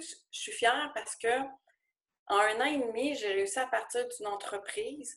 [0.00, 1.28] je suis fière parce que
[2.26, 5.14] en un an et demi, j'ai réussi à partir d'une entreprise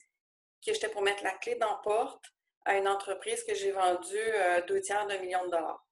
[0.66, 2.26] que j'étais pour mettre la clé dans la porte
[2.66, 5.87] à une entreprise que j'ai vendue euh, deux tiers d'un million de dollars.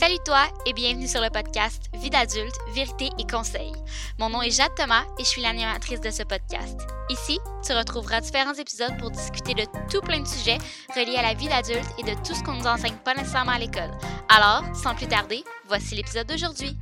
[0.00, 3.72] Salut toi et bienvenue sur le podcast Vie d'adulte, vérité et conseils.
[4.18, 6.80] Mon nom est Jade Thomas et je suis l'animatrice de ce podcast.
[7.10, 10.56] Ici, tu retrouveras différents épisodes pour discuter de tout plein de sujets
[10.96, 13.58] reliés à la vie d'adulte et de tout ce qu'on nous enseigne pas nécessairement à
[13.58, 13.90] l'école.
[14.30, 16.74] Alors, sans plus tarder, voici l'épisode d'aujourd'hui.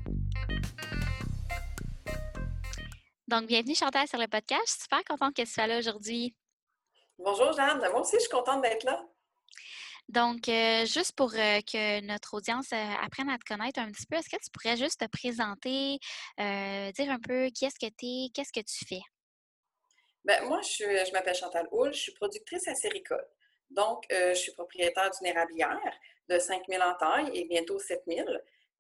[3.27, 4.62] Donc, bienvenue Chantal sur le podcast.
[4.67, 6.34] Je suis super contente que tu sois là aujourd'hui.
[7.19, 9.05] Bonjour Jade, moi aussi je suis contente d'être là.
[10.10, 14.06] Donc, euh, juste pour euh, que notre audience euh, apprenne à te connaître un petit
[14.10, 15.98] peu, est-ce que tu pourrais juste te présenter,
[16.36, 19.02] dire un peu qui est-ce que tu es, qu'est-ce que tu fais?
[20.24, 23.24] Bien, moi, je, m'appelle Chantal Houle, je suis productrice à Séricole.
[23.70, 25.96] Donc, je suis propriétaire d'une érablière
[26.28, 28.24] de 5000 en taille et bientôt 7000.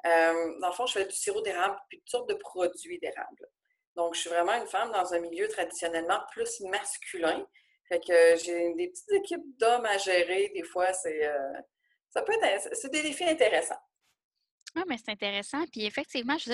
[0.04, 3.48] dans le fond, je fais du sirop d'érable puis toutes sortes de produits d'érable.
[3.94, 7.46] Donc, je suis vraiment une femme dans un milieu traditionnellement plus masculin.
[7.90, 10.52] Fait que j'ai des petites équipes d'hommes à gérer.
[10.54, 11.52] Des fois, c'est euh,
[12.10, 13.80] ça peut être c'est des défis intéressants.
[14.76, 15.64] Oui, mais c'est intéressant.
[15.72, 16.52] Puis effectivement, je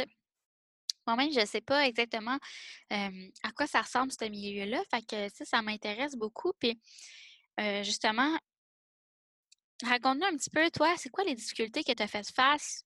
[1.07, 2.37] moi-même, je ne sais pas exactement
[2.91, 4.83] à quoi ça ressemble ce milieu-là.
[4.91, 6.53] Fait que ça, ça m'intéresse beaucoup.
[6.59, 6.81] Puis
[7.61, 8.37] euh, justement,
[9.85, 12.83] raconte-nous un petit peu, toi, c'est quoi les difficultés que tu as fait face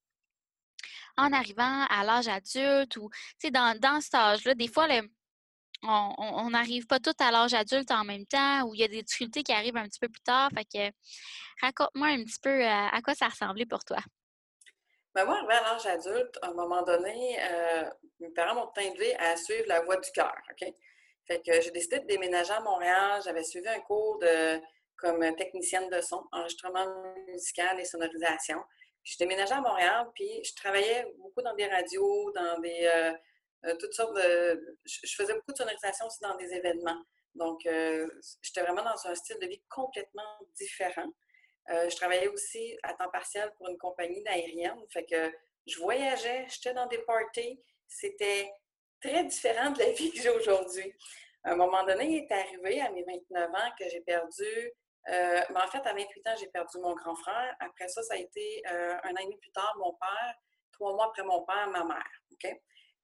[1.17, 3.09] en arrivant à l'âge adulte ou,
[3.51, 5.09] dans, dans cet âge-là, des fois, le,
[5.83, 9.01] on n'arrive pas tout à l'âge adulte en même temps ou il y a des
[9.01, 10.49] difficultés qui arrivent un petit peu plus tard.
[10.55, 10.95] Fait que
[11.61, 13.97] raconte-moi un petit peu euh, à, quoi ça ressemblait pour toi.
[15.13, 19.15] Ben moi, arrivé à l'âge adulte, à un moment donné, euh, mes parents m'ont élevé
[19.17, 20.33] à suivre la voie du cœur.
[21.27, 23.21] Fait que j'ai décidé de déménager à Montréal.
[23.23, 24.61] J'avais suivi un cours de
[24.95, 26.85] comme technicienne de son, enregistrement
[27.27, 28.59] musical et sonorisation.
[29.03, 33.11] Puis je déménageais à Montréal, puis je travaillais beaucoup dans des radios, dans des, euh,
[33.79, 34.17] toutes sortes.
[34.17, 37.01] Je faisais beaucoup de sonorisation aussi dans des événements.
[37.35, 38.07] Donc, euh,
[38.41, 41.09] j'étais vraiment dans un style de vie complètement différent.
[41.69, 44.79] Euh, je travaillais aussi à temps partiel pour une compagnie d'aérienne.
[44.91, 45.31] Fait que
[45.65, 47.61] je voyageais, j'étais dans des parties.
[47.87, 48.51] C'était
[49.01, 50.93] très différent de la vie que j'ai aujourd'hui.
[51.43, 54.71] À un moment donné, il est arrivé à mes 29 ans que j'ai perdu.
[55.07, 57.55] mais en fait, à 28 ans, j'ai perdu mon grand frère.
[57.59, 60.35] Après ça, ça a été un an et demi plus tard, mon père.
[60.73, 62.11] Trois mois après mon père, ma mère.
[62.31, 62.55] OK?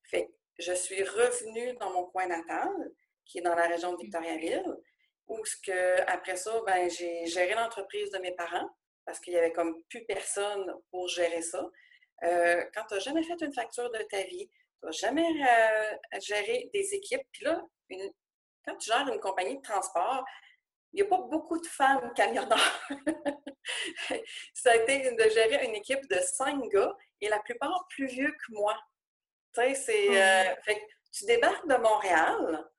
[0.10, 0.30] Fait
[0.60, 2.70] je suis revenue dans mon coin natal,
[3.26, 4.76] qui est dans la région de Victoriaville,
[5.28, 8.70] où ce que, après ça, ben, j'ai géré l'entreprise de mes parents
[9.06, 11.66] parce qu'il n'y avait comme plus personne pour gérer ça.
[12.24, 16.20] Euh, quand tu n'as jamais fait une facture de ta vie, tu n'as jamais euh,
[16.20, 17.64] géré des équipes, puis là,
[18.66, 20.26] quand tu gères une compagnie de transport,
[20.92, 22.90] il n'y a pas beaucoup de femmes camionneurs.
[24.54, 28.32] ça a été de gérer une équipe de cinq gars et la plupart plus vieux
[28.32, 28.78] que moi
[29.54, 30.08] c'est.
[30.10, 30.54] Euh,
[31.12, 32.70] tu débarques de Montréal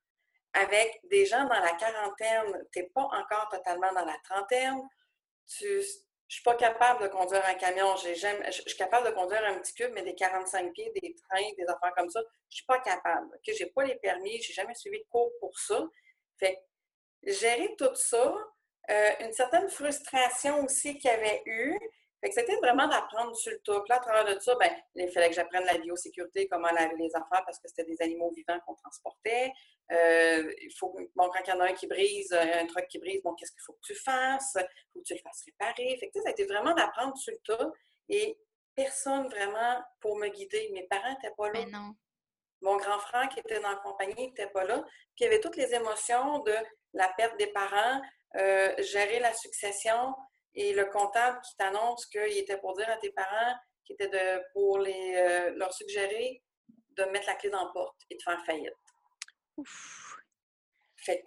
[0.53, 4.81] avec des gens dans la quarantaine, tu n'es pas encore totalement dans la trentaine.
[5.47, 5.83] Tu,
[6.29, 7.97] je suis pas capable de conduire un camion.
[7.97, 11.65] je, suis capable de conduire un petit cube, mais des 45 pieds, des trains, des
[11.65, 12.21] affaires comme ça,
[12.51, 13.29] je suis pas capable.
[13.47, 15.83] Je n'ai pas les permis, j'ai jamais suivi de cours pour ça.
[16.39, 16.63] Fait
[17.25, 18.35] gérer tout ça,
[18.91, 21.79] euh, une certaine frustration aussi qu'il y avait eu,
[22.21, 23.81] fait que c'était vraiment d'apprendre sur le tout.
[23.89, 27.15] Là, à travers de ça, ben, il fallait que j'apprenne la biosécurité, comment laver les
[27.15, 29.53] affaires, parce que c'était des animaux vivants qu'on transportait.
[29.93, 32.99] Euh, il faut, bon, quand il y en a un qui brise, un truc qui
[32.99, 34.57] brise, bon, qu'est-ce qu'il faut que tu fasses?
[34.57, 35.97] Il faut que tu le fasses réparer.
[36.01, 37.71] Fait que, ça a été vraiment d'apprendre sur le tas.
[38.09, 38.37] Et
[38.75, 40.71] personne vraiment pour me guider.
[40.73, 41.53] Mes parents n'étaient pas là.
[41.55, 41.95] Mais non.
[42.63, 44.83] Mon grand frère qui était dans la compagnie n'était pas là.
[45.15, 46.55] Puis il y avait toutes les émotions de
[46.95, 48.03] la perte des parents,
[48.37, 50.15] euh, gérer la succession,
[50.55, 53.55] et le comptable qui t'annonce qu'il était pour dire à tes parents
[53.85, 56.43] qu'il était de, pour les, euh, leur suggérer
[56.91, 58.73] de mettre la clé dans la porte et de faire faillite.
[59.57, 60.17] Ouf.
[60.97, 61.25] Fait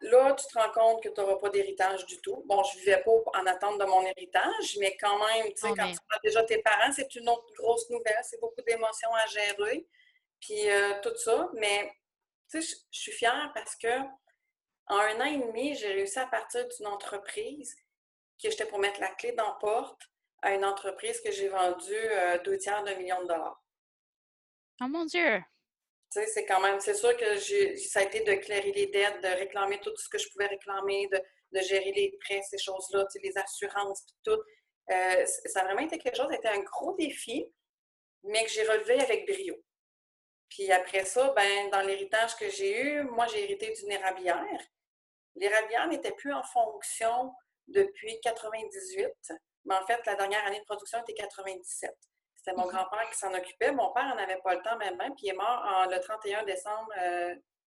[0.00, 2.42] là, tu te rends compte que tu n'auras pas d'héritage du tout.
[2.46, 5.68] Bon, je ne vivais pas en attente de mon héritage, mais quand même, tu sais,
[5.70, 8.20] oh, quand tu as déjà tes parents, c'est une autre grosse nouvelle.
[8.22, 9.86] C'est beaucoup d'émotions à gérer.
[10.40, 11.48] Puis euh, tout ça.
[11.54, 11.90] Mais,
[12.50, 14.00] tu sais, je suis fière parce que
[14.86, 17.74] en un an et demi, j'ai réussi à partir d'une entreprise
[18.42, 20.02] que j'étais pour mettre la clé dans la porte
[20.42, 23.62] à une entreprise que j'ai vendue euh, deux tiers d'un million de dollars.
[24.80, 25.38] Oh mon Dieu!
[26.12, 27.38] Tu sais, c'est quand même, c'est sûr que
[27.76, 31.08] ça a été de clairer les dettes, de réclamer tout ce que je pouvais réclamer,
[31.08, 34.38] de, gérer les prêts, ces choses-là, les assurances, tout.
[34.90, 37.46] Euh, ça a vraiment été quelque chose, été un gros défi,
[38.24, 39.56] mais que j'ai relevé avec brio.
[40.50, 44.60] Puis après ça, ben, dans l'héritage que j'ai eu, moi, j'ai hérité d'une érablière
[45.36, 47.32] L'érablière n'était plus en fonction
[47.68, 49.08] depuis 98,
[49.64, 51.90] mais en fait, la dernière année de production était 97.
[52.36, 52.72] C'était mon mhm.
[52.72, 53.72] grand-père qui s'en occupait.
[53.72, 56.92] Mon père n'en avait pas le temps même, puis il est mort le 31 décembre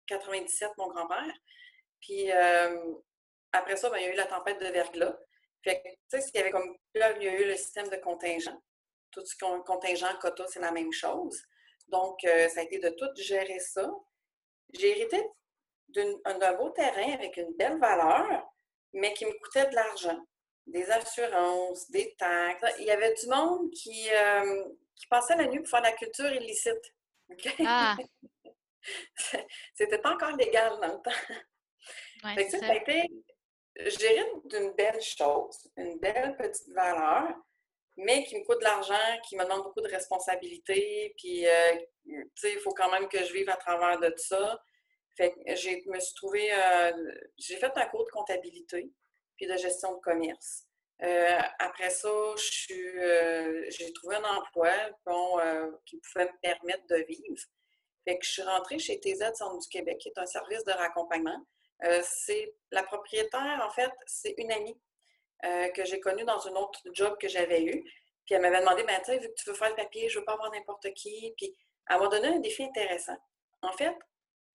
[0.07, 1.33] 97, mon grand-père.
[2.01, 2.95] Puis euh,
[3.53, 5.17] après ça, ben, il y a eu la tempête de verglas.
[5.63, 6.77] Fait tu sais, il y avait comme.
[6.95, 8.61] Là, il y a eu le système de contingent.
[9.11, 11.41] Tout ce contingent, quota, c'est la même chose.
[11.89, 13.89] Donc, euh, ça a été de tout gérer ça.
[14.73, 15.23] J'ai hérité
[15.89, 18.45] d'un beau terrain avec une belle valeur,
[18.95, 20.19] mais qui me coûtait de l'argent.
[20.67, 22.75] Des assurances, des taxes.
[22.79, 24.65] Il y avait du monde qui, euh,
[24.97, 26.95] qui passait la nuit pour faire la culture illicite.
[27.67, 27.97] Ah.
[29.75, 31.35] C'était pas encore légal dans le temps.
[32.25, 32.59] Ouais, ça.
[32.67, 33.11] a été
[33.77, 37.35] géré d'une belle chose, une belle petite valeur,
[37.97, 42.61] mais qui me coûte de l'argent, qui me demande beaucoup de responsabilités, puis euh, il
[42.63, 44.63] faut quand même que je vive à travers de ça.
[45.17, 48.91] Fait me suis trouvée, euh, j'ai fait un cours de comptabilité,
[49.37, 50.65] puis de gestion de commerce.
[51.03, 52.09] Euh, après ça,
[52.39, 54.73] j'ai trouvé un emploi
[55.87, 57.43] qui pouvait me permettre de vivre.
[58.05, 60.73] Fait que je suis rentrée chez TZ Centre du Québec, qui est un service de
[60.73, 61.45] raccompagnement.
[61.85, 64.79] Euh, c'est la propriétaire, en fait, c'est une amie
[65.45, 67.83] euh, que j'ai connue dans un autre job que j'avais eu.
[68.25, 70.51] Puis elle m'avait demandé, ben, tu tu veux faire le papier, je veux pas avoir
[70.53, 71.35] n'importe qui.
[71.37, 71.57] Puis
[71.89, 73.17] elle m'a donné un défi intéressant.
[73.63, 73.95] En fait,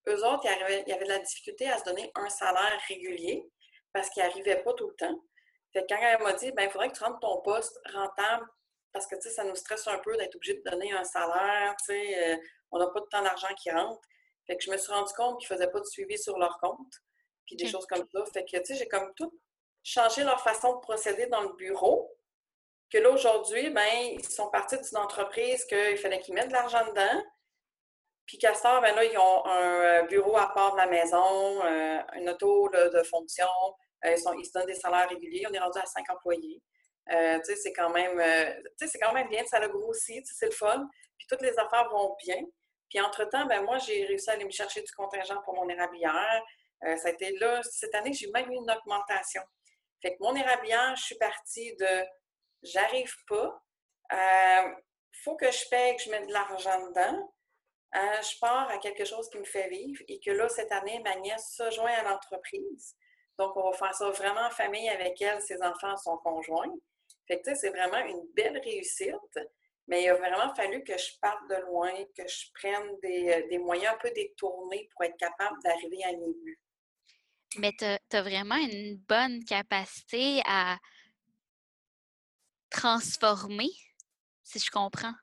[0.08, 3.44] eux autres, il y avait de la difficulté à se donner un salaire régulier
[3.92, 5.24] parce qu'ils n'arrivaient pas tout le temps.
[5.72, 8.46] Fait que quand elle m'a dit, ben, il faudrait que tu rentres ton poste rentable
[8.92, 12.36] parce que, ça nous stresse un peu d'être obligé de donner un salaire, euh,
[12.72, 14.00] on n'a pas de temps d'argent qui rentre.
[14.46, 16.58] Fait que je me suis rendu compte qu'ils ne faisaient pas de suivi sur leur
[16.58, 16.92] compte,
[17.46, 18.24] puis des choses comme ça.
[18.32, 19.32] Fait que, tu sais, j'ai comme tout
[19.82, 22.12] changé leur façon de procéder dans le bureau.
[22.90, 26.84] Que là, aujourd'hui, ben, ils sont partis d'une entreprise qu'il fallait qu'ils mettent de l'argent
[26.88, 27.22] dedans.
[28.30, 31.98] Puis temps, ben là, ils ont un euh, bureau à part de la maison, euh,
[32.14, 33.48] une auto de fonction.
[34.04, 35.46] ils, sont, ils se donnent des salaires réguliers.
[35.50, 36.62] On est rendu à cinq employés.
[37.12, 40.86] Euh, c'est quand même euh, c'est quand même bien, ça a grossi, c'est le fun.
[41.18, 42.40] Puis toutes les affaires vont bien.
[42.88, 46.42] Puis entre-temps, ben moi, j'ai réussi à aller me chercher du contingent pour mon érablière.
[46.84, 49.42] Euh, ça a été là, cette année, j'ai même eu une augmentation.
[50.02, 52.04] Fait que mon érablière, je suis partie de
[52.62, 53.60] j'arrive pas,
[55.24, 57.32] faut que je paye, que je mette de l'argent dedans.
[57.94, 61.16] Je pars à quelque chose qui me fait vivre et que là, cette année, ma
[61.16, 62.96] nièce se joint à l'entreprise.
[63.38, 66.72] Donc, on va faire ça vraiment en famille avec elle, ses enfants, son conjoint.
[67.26, 69.38] Fait que, c'est vraiment une belle réussite,
[69.86, 73.58] mais il a vraiment fallu que je parte de loin, que je prenne des, euh,
[73.60, 76.60] moyens un peu détournés pour être capable d'arriver à mes buts.
[77.56, 80.78] Mais tu as, vraiment une bonne capacité à
[82.70, 83.70] transformer,
[84.44, 85.14] si je comprends.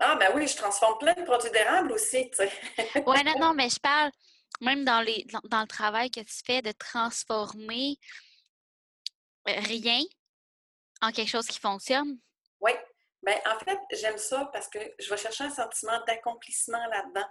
[0.00, 2.50] Ah, ben oui, je transforme plein de produits d'érable aussi, tu sais.
[3.06, 4.10] oui, non, non, mais je parle
[4.60, 7.98] même dans, les, dans le travail que tu fais de transformer
[9.46, 10.02] rien
[11.00, 12.18] en quelque chose qui fonctionne?
[12.60, 12.72] Oui.
[13.22, 17.28] Bien, en fait, j'aime ça parce que je vais chercher un sentiment d'accomplissement là-dedans.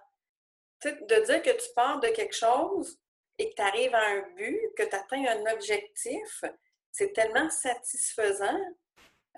[0.81, 2.98] Tu sais, de dire que tu pars de quelque chose
[3.38, 6.44] et que tu arrives à un but, que tu atteins un objectif,
[6.92, 8.60] c'est tellement satisfaisant.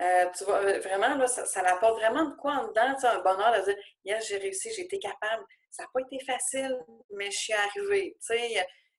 [0.02, 3.20] Euh, tu vois, euh, vraiment, là, ça, ça apporte vraiment de quoi en dedans, un
[3.20, 5.46] bonheur de dire, yes, j'ai réussi, j'ai été capable.
[5.70, 6.76] Ça n'a pas été facile,
[7.12, 8.18] mais je suis arrivée.
[8.20, 8.50] Tu sais,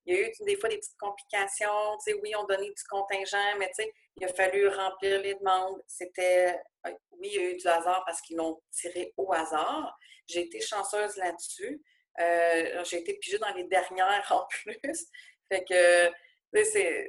[0.07, 1.97] il y a eu des fois des petites complications.
[2.05, 5.35] Tu sais, oui, on donnait du contingent, mais tu sais, il a fallu remplir les
[5.35, 5.83] demandes.
[5.89, 9.99] C'était, euh, oui, il y a eu du hasard parce qu'ils l'ont tiré au hasard.
[10.29, 11.83] J'ai été chanceuse là-dessus.
[12.19, 15.07] J'ai été pigée dans les dernières en plus.
[15.51, 16.13] Fait que,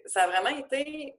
[0.08, 1.16] ça a vraiment été.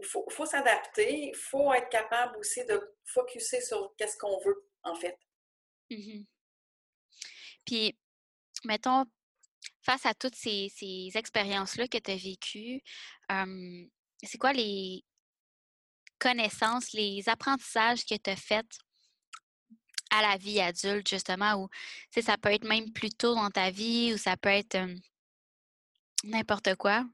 [0.00, 1.28] Il faut, s'adapter.
[1.28, 5.16] Il faut être capable aussi de focuser sur qu'est-ce qu'on veut, en fait.
[5.90, 6.24] Mmh
[7.66, 7.96] Puis,
[8.64, 9.04] mettons,
[9.82, 10.72] face à toutes ces,
[11.14, 12.82] expériences-là que tu as vécues,
[14.22, 15.04] c'est quoi les
[16.18, 18.78] connaissances, les apprentissages que tu as faits
[20.10, 21.68] à la vie adulte, justement, ou
[22.20, 24.78] ça peut être même plus tôt dans ta vie ou ça peut être
[26.24, 27.04] n'importe quoi?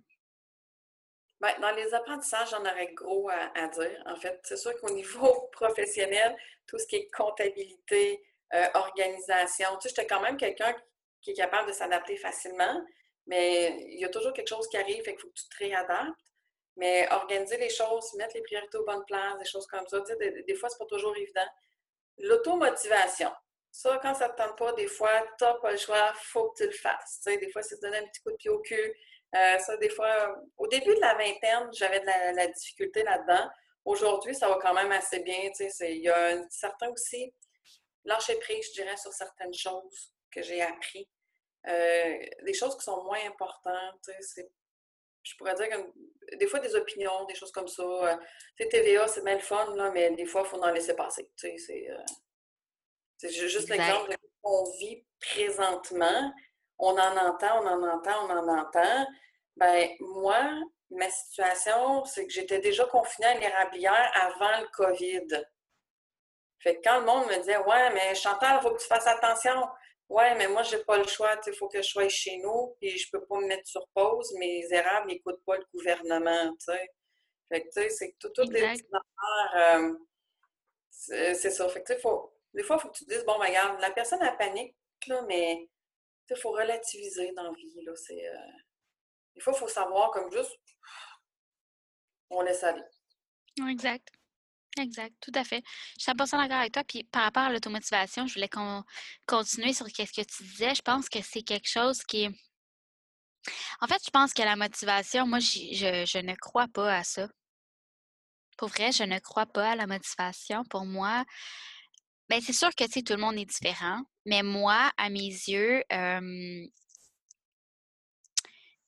[1.40, 4.02] Bien, dans les apprentissages, j'en aurais gros à, dire.
[4.06, 8.22] En fait, c'est sûr qu'au niveau professionnel, tout ce qui est comptabilité,
[8.54, 10.74] euh, organisation, tu sais, j'étais quand même quelqu'un
[11.20, 12.82] qui est capable de s'adapter facilement,
[13.26, 15.56] mais il y a toujours quelque chose qui arrive, et qu'il faut que tu te
[15.58, 16.18] réadaptes.
[16.76, 20.06] Mais organiser les choses, mettre les priorités aux bonnes places, des choses comme ça, tu
[20.06, 21.46] sais, des, des, fois, c'est pas toujours évident.
[22.18, 23.32] L'automotivation.
[23.70, 26.20] Ça, quand ça ne te tente pas, des fois, tu n'as pas le choix, il
[26.20, 27.20] faut que tu le fasses.
[27.22, 28.94] Tu sais, des fois, c'est te donner un petit coup de pied au cul.
[29.34, 32.06] Euh, ça, des fois, au début de la vingtaine, j'avais de
[32.36, 33.48] la, difficulté là-dedans.
[33.84, 35.50] Aujourd'hui, ça va quand même assez bien.
[35.80, 37.34] Il y a un certain aussi
[38.04, 41.08] lâcher prise, je dirais, sur certaines choses que j'ai appris.
[41.66, 44.08] euh, des choses qui sont moins importantes.
[45.22, 47.82] Je pourrais dire que des fois des opinions, des choses comme ça.
[47.82, 48.16] Euh,
[48.56, 51.30] TVA, c'est bien le fun, là, mais des fois, il faut en laisser passer.
[51.36, 56.32] C'est euh, juste l'exemple de ce qu'on vit présentement.
[56.78, 59.06] On en entend, on en entend, on en entend.
[59.56, 60.38] Ben, moi,
[60.90, 65.44] ma situation, c'est que j'étais déjà confinée à l'érablière avant le COVID.
[66.60, 69.06] Fait que quand le monde me disait Ouais, mais Chantal, il faut que tu fasses
[69.06, 69.68] attention.
[70.08, 71.36] Ouais, mais moi, j'ai pas le choix.
[71.46, 74.32] Il faut que je sois chez nous, puis je peux pas me mettre sur pause.
[74.38, 76.54] Mes érables n'écoutent pas le gouvernement.
[77.48, 79.82] Fait que, tu sais, c'est tout, toutes les petites affaires.
[79.82, 79.92] Euh,
[80.90, 81.68] c'est ça.
[81.68, 83.90] Fait que, faut, des fois, il faut que tu te dises Bon, ben, regarde, la
[83.90, 84.74] personne a panique,
[85.06, 85.68] là, mais
[86.30, 87.82] il faut relativiser dans la vie.
[87.84, 88.52] Là, euh,
[89.34, 90.58] des fois, il faut savoir, comme juste,
[92.30, 92.84] on laisse aller.
[93.68, 94.08] Exact.
[94.78, 95.62] Exact, tout à fait.
[95.98, 96.84] Je suis 100% d'accord avec toi.
[96.84, 98.84] Puis par rapport à l'automotivation, je voulais qu'on
[99.26, 100.74] continuer sur ce que tu disais.
[100.74, 102.30] Je pense que c'est quelque chose qui est.
[103.80, 107.28] En fait, je pense que la motivation, moi, je, je ne crois pas à ça.
[108.56, 110.64] Pour vrai, je ne crois pas à la motivation.
[110.64, 111.24] Pour moi,
[112.28, 115.82] ben c'est sûr que tu tout le monde est différent, mais moi, à mes yeux,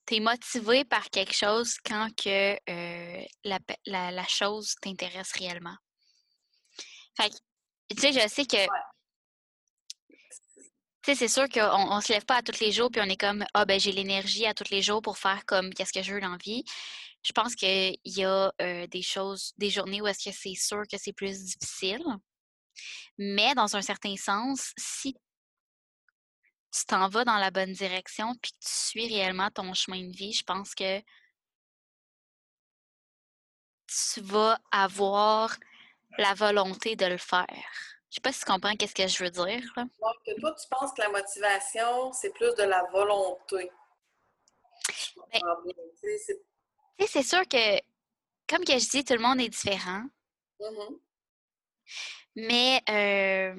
[0.07, 5.77] tu es motivé par quelque chose quand que euh, la, chose t'intéresse réellement.
[7.17, 7.31] Fait
[7.91, 8.67] tu sais, je sais que.
[11.03, 13.09] Tu sais, c'est sûr qu'on ne se lève pas à tous les jours puis on
[13.09, 16.03] est comme Ah, ben j'ai l'énergie à tous les jours pour faire comme qu'est-ce que
[16.03, 16.63] je veux dans la vie.
[17.23, 20.83] Je pense qu'il y a euh, des choses, des journées où est-ce que c'est sûr
[20.91, 22.03] que c'est plus difficile.
[23.19, 25.15] Mais dans un certain sens, si
[26.73, 30.17] tu t'en vas dans la bonne direction puis que tu suis réellement ton chemin de
[30.17, 31.01] vie, je pense que
[33.87, 35.57] tu vas avoir
[36.19, 37.67] la volonté de le faire.
[38.11, 39.63] Je sais pas si tu comprends qu'est-ce que je veux dire.
[39.77, 43.71] Donc, toi, tu penses que la motivation, c'est plus de la volonté.
[46.99, 47.81] Ben c'est sûr que,
[48.49, 50.05] comme que je dis, tout le monde est différent.
[50.61, 50.97] Mmh
[52.37, 53.55] Mais euh,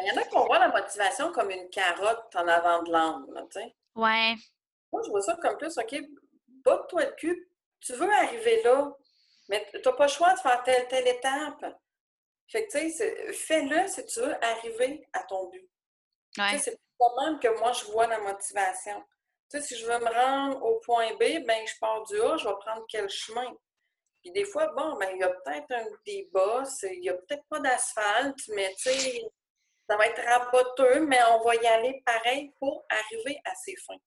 [0.00, 2.92] il y en a qui vont voir la motivation comme une carotte en avant de
[2.92, 3.74] l'âme, tu sais.
[3.94, 4.34] Ouais.
[4.92, 5.96] Moi, je vois ça comme plus, OK,
[6.64, 7.50] botte-toi le cul,
[7.80, 8.92] tu veux arriver là,
[9.48, 11.64] mais tu n'as pas le choix de faire telle, telle étape.
[12.48, 15.68] Fait que, tu sais, fais-le si tu veux arriver à ton but.
[16.38, 16.58] Ouais.
[16.58, 19.02] C'est pas même que moi, je vois la motivation.
[19.50, 22.36] Tu sais, si je veux me rendre au point B, ben je pars du A,
[22.36, 23.52] je vais prendre quel chemin?
[24.22, 25.84] Puis des fois, bon, ben il y a peut-être un
[26.32, 29.22] bosses, il n'y a peut-être pas d'asphalte, mais tu sais,
[29.88, 34.00] ça va être raboteux, mais on va y aller pareil pour arriver à ses fins.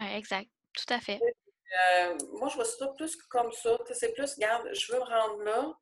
[0.00, 0.48] Oui, exact.
[0.72, 1.20] Tout à fait.
[1.20, 3.76] Euh, moi, je vois ça plus comme ça.
[3.92, 5.72] C'est plus, regarde, je veux me rendre là.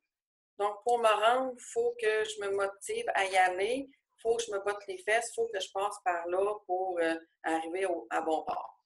[0.57, 3.87] Donc, pour me rendre, il faut que je me motive à y aller.
[3.87, 5.29] Il faut que je me botte les fesses.
[5.31, 8.83] Il faut que je passe par là pour euh, arriver à bon port.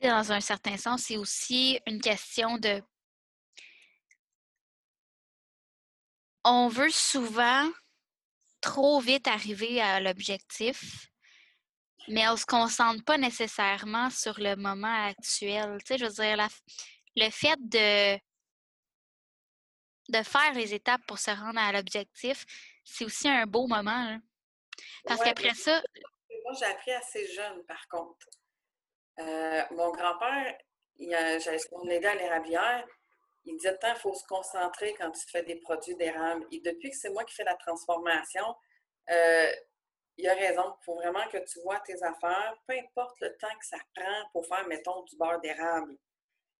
[0.00, 2.82] dans un certain sens, c'est aussi une question de.
[6.50, 7.70] On veut souvent
[8.62, 11.10] trop vite arriver à l'objectif,
[12.08, 15.76] mais on ne se concentre pas nécessairement sur le moment actuel.
[15.80, 16.48] Tu sais, je veux dire,
[17.16, 18.16] le fait de,
[20.08, 22.46] de faire les étapes pour se rendre à l'objectif,
[22.82, 24.18] c'est aussi un beau moment.
[25.04, 25.82] Parce qu'après ça.
[26.44, 28.26] Moi, j'ai appris assez jeune, par contre.
[29.18, 30.56] Euh, mon grand-père,
[30.98, 32.86] j'allais l'aider à l'érablière,
[33.48, 36.46] il disait tant il faut se concentrer quand tu fais des produits d'érable.
[36.52, 38.44] Et depuis que c'est moi qui fais la transformation,
[39.10, 39.50] euh,
[40.18, 40.74] il a raison.
[40.80, 44.28] Il faut vraiment que tu vois tes affaires, peu importe le temps que ça prend
[44.32, 45.96] pour faire, mettons, du beurre d'érable.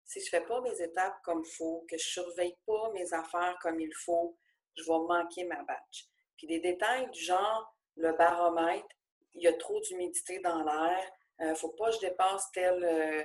[0.05, 2.91] Si je ne fais pas mes étapes comme il faut, que je ne surveille pas
[2.95, 4.39] mes affaires comme il faut,
[4.75, 6.07] je vais manquer ma batch.
[6.39, 8.87] Puis des détails du genre le baromètre,
[9.35, 12.51] il y a trop d'humidité dans l'air, il euh, ne faut pas que je dépasse
[12.53, 13.25] tel, euh,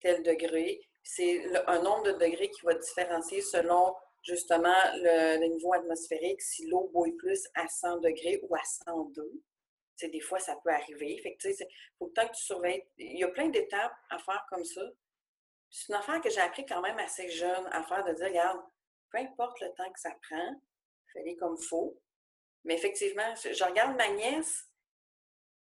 [0.00, 6.40] tel degré c'est un nombre de degrés qui va différencier selon justement le, niveau atmosphérique,
[6.40, 9.22] si l'eau bouille plus à 100 degrés ou à 102.
[9.96, 11.18] c'est des fois, ça peut arriver.
[11.22, 11.66] Fait que, il
[11.98, 12.84] faut que tu surveilles.
[12.98, 14.82] Il y a plein d'étapes à faire comme ça.
[15.70, 18.60] C'est une affaire que j'ai appris quand même assez jeune à faire, de dire, regarde,
[19.10, 20.60] peu importe le temps que ça prend,
[21.12, 21.98] fais-les comme il faut.
[22.64, 24.68] Mais effectivement, je regarde ma nièce,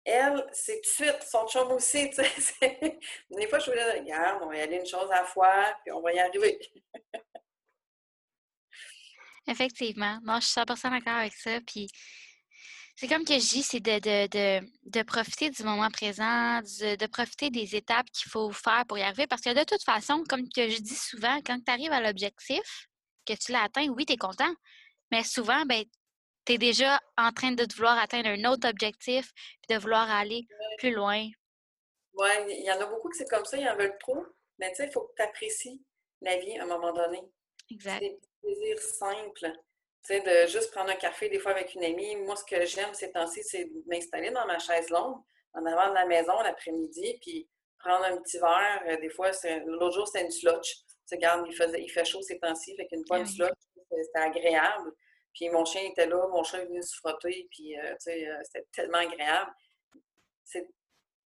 [0.07, 2.11] elle, c'est tout de suite son chum aussi.
[2.11, 2.79] Tu sais,
[3.31, 5.93] des fois, je voulais regarde, on va y aller une chose à la fois, puis
[5.93, 6.59] on va y arriver.
[9.49, 10.19] Effectivement.
[10.23, 11.61] Moi, je suis 100% d'accord avec ça.
[11.67, 11.89] Puis
[12.97, 17.51] c'est comme que je dis, c'est de, de, de, profiter du moment présent, de, profiter
[17.51, 19.27] des étapes qu'il faut faire pour y arriver.
[19.27, 22.89] Parce que de toute façon, comme que je dis souvent, quand tu arrives à l'objectif,
[23.27, 24.53] que tu l'as atteint, oui, tu es content.
[25.11, 25.85] Mais souvent, ben,
[26.47, 30.47] tu es déjà en train de vouloir atteindre un autre objectif, puis de vouloir aller
[30.79, 31.29] plus loin.
[32.15, 34.25] Oui, il y en a beaucoup qui c'est comme ça, ils en veulent trop.
[34.59, 35.85] Mais tu sais, il faut que tu apprécies
[36.23, 37.21] la vie à un moment donné.
[37.71, 37.99] Exact.
[38.01, 39.53] C'est des plaisirs simples.
[40.03, 42.17] Tu sais, de juste prendre un café des fois avec une amie.
[42.17, 45.21] Moi, ce que j'aime ces temps-ci, c'est de m'installer dans ma chaise longue
[45.53, 47.49] en avant de la maison l'après-midi, puis
[47.79, 48.83] prendre un petit verre.
[48.89, 49.31] Euh, des fois,
[49.67, 50.77] l'autre jour, c'était une slotch.
[50.77, 53.51] Tu sais, regarde, il, faisait, il fait chaud ces temps-ci, fait qu'une bonne ah
[53.89, 54.93] c'était agréable.
[55.37, 58.27] Puis mon chien était là, mon chat est venu se frotter, puis euh, tu sais,
[58.27, 59.53] euh, c'était tellement agréable.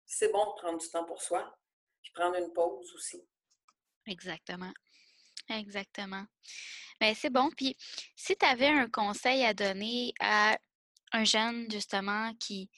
[0.05, 1.53] C'est bon de prendre du temps pour soi,
[2.01, 3.21] puis prendre une pause aussi.
[4.07, 4.71] Exactement.
[5.49, 6.25] Exactement.
[7.01, 7.49] Bien, c'est bon.
[7.57, 7.75] Puis,
[8.15, 10.57] si tu avais un conseil à donner à
[11.11, 12.69] un jeune, justement, qui,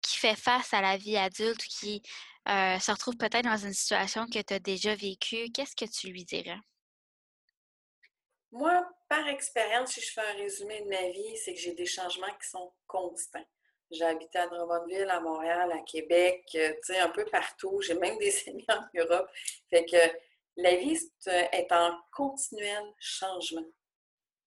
[0.00, 2.02] qui fait face à la vie adulte, qui
[2.48, 6.08] euh, se retrouve peut-être dans une situation que tu as déjà vécue, qu'est-ce que tu
[6.08, 6.60] lui dirais?
[8.52, 11.86] Moi, par expérience, si je fais un résumé de ma vie, c'est que j'ai des
[11.86, 13.46] changements qui sont constants.
[13.90, 17.80] J'ai habité à Drummondville, à Montréal, à Québec, euh, tu sais, un peu partout.
[17.80, 19.28] J'ai même des amis en Europe.
[19.70, 19.96] Fait que
[20.56, 23.66] la vie est en continuel changement.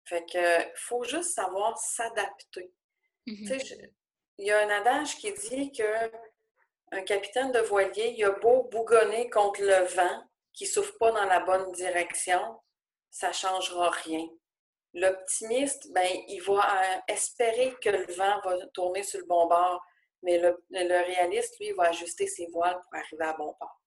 [0.04, 2.72] Fait que faut juste savoir s'adapter.
[3.26, 3.90] Mm-hmm.
[4.38, 6.12] Il y a un adage qui dit que
[6.92, 11.10] un capitaine de voilier, il a beau bougonner contre le vent qui ne souffle pas
[11.10, 12.60] dans la bonne direction,
[13.10, 14.28] ça ne changera rien.
[14.94, 19.82] L'optimiste, ben, il va euh, espérer que le vent va tourner sur le bon bord,
[20.22, 23.80] mais le, réaliste, lui, va ajuster ses voiles pour arriver à bon port.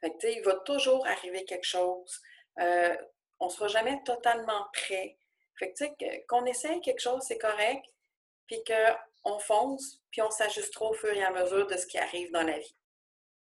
[0.00, 2.20] Fait il va toujours arriver quelque chose.
[2.58, 2.96] Euh,
[3.40, 5.16] on ne sera jamais totalement prêt.
[5.58, 7.84] Fait que, qu'on essaye quelque chose, c'est correct,
[8.46, 12.30] puis qu'on fonce, puis on s'ajustera au fur et à mesure de ce qui arrive
[12.32, 12.76] dans la vie.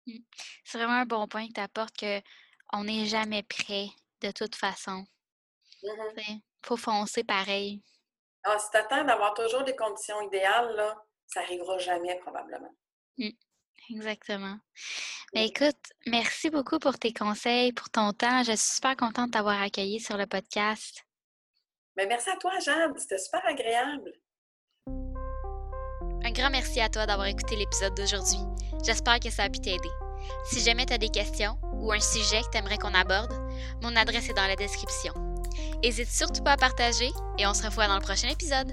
[0.07, 0.19] Mmh.
[0.65, 2.05] C'est vraiment un bon point que tu apportes
[2.71, 3.89] qu'on n'est jamais prêt
[4.21, 5.05] de toute façon.
[5.85, 7.83] Mmh faut foncer pareil.
[8.43, 12.75] Ah, si tu attends d'avoir toujours des conditions idéales, là, ça n'arrivera jamais probablement.
[13.19, 13.29] Mmh.
[13.91, 14.57] Exactement.
[15.35, 15.77] Mais écoute,
[16.07, 18.43] merci beaucoup pour tes conseils, pour ton temps.
[18.43, 21.03] Je suis super contente de t'avoir accueilli sur le podcast.
[21.97, 22.97] Mais merci à toi, Jeanne.
[22.99, 24.13] C'était super agréable.
[24.87, 28.39] Un grand merci à toi d'avoir écouté l'épisode d'aujourd'hui.
[28.85, 29.91] J'espère que ça a pu t'aider.
[30.47, 33.33] Si jamais tu as des questions ou un sujet que tu aimerais qu'on aborde,
[33.83, 35.13] mon adresse est dans la description.
[35.83, 38.73] N'hésite surtout pas à partager et on se revoit dans le prochain épisode.